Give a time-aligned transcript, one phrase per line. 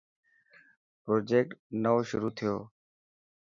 [1.03, 1.51] پروجيڪٽ
[1.83, 2.55] نئون شروع ٿيو.